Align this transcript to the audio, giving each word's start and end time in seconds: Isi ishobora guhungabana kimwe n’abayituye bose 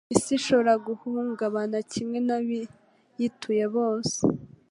Isi 0.15 0.31
ishobora 0.39 0.73
guhungabana 0.85 1.77
kimwe 1.91 2.17
n’abayituye 2.27 3.65
bose 3.75 4.17